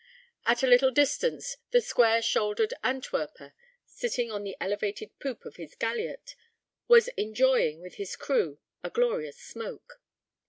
At 0.47 0.63
a 0.63 0.67
little 0.67 0.89
distance, 0.89 1.57
the 1.69 1.79
square 1.79 2.23
shouldered 2.23 2.73
Antwerper, 2.83 3.53
sitting 3.85 4.31
on 4.31 4.43
the 4.43 4.57
elevated 4.59 5.11
poop 5.19 5.45
of 5.45 5.57
his 5.57 5.75
galliot, 5.75 6.33
was 6.87 7.09
enjoying, 7.09 7.81
with 7.81 7.97
his 7.97 8.15
crew, 8.15 8.57
a 8.83 8.89
glorious 8.89 9.37
smoke. 9.37 10.01